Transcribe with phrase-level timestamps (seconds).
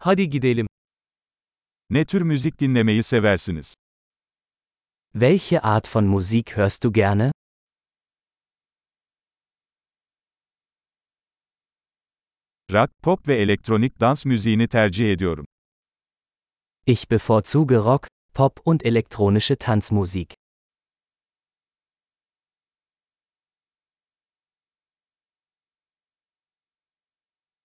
[0.00, 0.66] Hadi gidelim.
[1.90, 3.74] Ne tür müzik dinlemeyi seversiniz?
[5.12, 7.32] Welche Art von Musik hörst du gerne?
[12.72, 15.46] Rock, pop ve elektronik dans müziğini tercih ediyorum.
[16.86, 20.34] Ich bevorzuge Rock, Pop und elektronische Tanzmusik.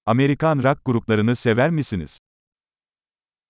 [0.05, 2.19] Amerikan rock gruplarını sever misiniz?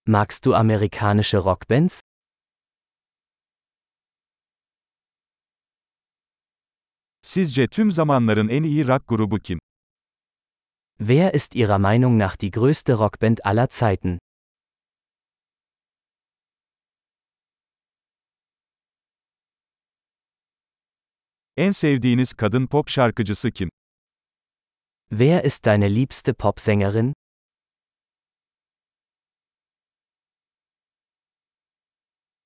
[0.05, 2.01] Magst du amerikanische Rockbands?
[7.21, 9.59] Sizce tüm zamanların en iyi rock grubu kim?
[10.99, 14.19] Wer ist Ihrer Meinung nach die größte Rockband aller Zeiten?
[21.57, 23.69] En sevdiğiniz kadın pop şarkıcısı kim?
[25.09, 27.13] Wer ist deine liebste Popsängerin?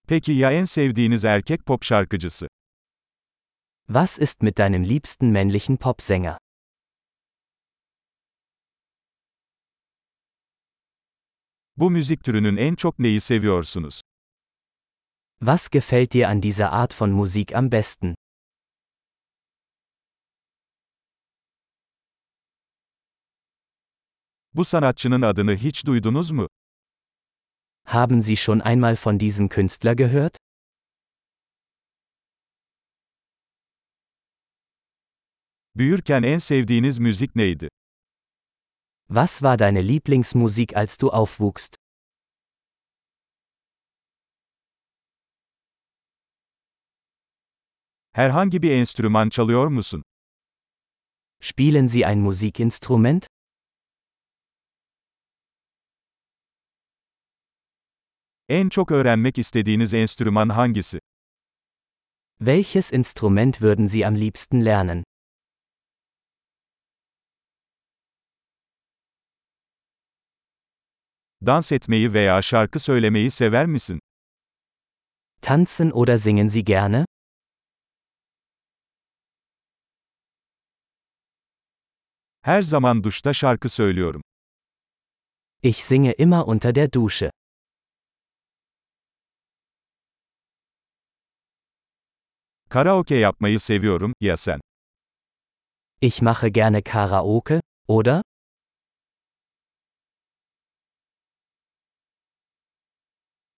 [0.10, 2.48] Peki ya en sevdiğiniz erkek pop şarkıcısı?
[3.88, 6.38] Was ist mit deinem liebsten männlichen Popsänger?
[11.77, 14.02] Bu müzik türünün en çok neyi seviyorsunuz?
[15.40, 18.16] Was gefällt dir an dieser Art von Musik am besten?
[24.54, 26.48] Bu sanatçının adını hiç duydunuz mu?
[27.90, 30.35] Haben Sie schon einmal von diesem Künstler gehört?
[35.74, 37.70] Büyürken en sevdiğiniz müzik neydi?
[39.10, 41.76] Was war deine Lieblingsmusik als du aufwuchst?
[48.12, 50.04] Herhangi bir enstrüman çalıyor musun?
[51.41, 53.27] Spielen Sie ein Musikinstrument?
[58.49, 60.99] En çok öğrenmek istediğiniz enstrüman hangisi?
[62.40, 65.03] Welches Instrument würden Sie am liebsten lernen?
[71.46, 74.00] Dans etmeyi veya şarkı söylemeyi sever misin?
[75.41, 77.06] Tanzen oder singen Sie gerne?
[82.41, 84.22] Her zaman duşta şarkı söylüyorum.
[85.63, 87.31] Ich singe immer unter der Dusche.
[92.70, 94.60] Karaoke yapmayı seviyorum, ya sen?
[96.02, 98.22] Ich mache gerne Karaoke, oder?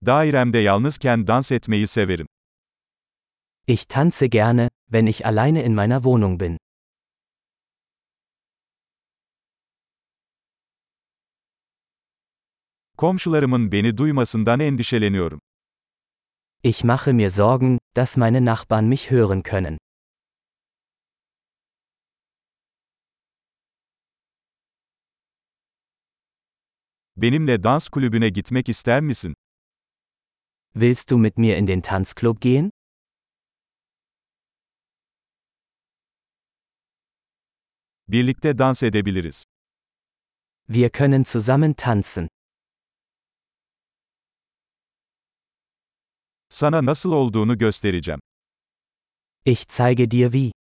[0.06, 2.28] Dairemde yalnızken dans etmeyi severim.
[3.68, 6.58] Ich tanze gerne, wenn ich alleine in meiner Wohnung bin.
[12.98, 15.42] Komşularımın beni duymasından endişeleniyorum.
[16.62, 19.78] Ich mache mir Sorgen, dass meine Nachbarn mich hören können.
[27.16, 29.34] Benimle dans kulübüne gitmek ister misin?
[30.74, 32.70] Willst du mit mir in den Tanzclub gehen?
[38.06, 39.44] Birlikte dans edebiliriz.
[40.68, 42.28] Wir können zusammen tanzen.
[46.50, 48.20] Sana nasıl olduğunu göstereceğim.
[49.46, 50.52] Ich zeige dir wie.